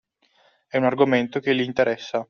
[0.67, 2.19] È un argomento che li interessa.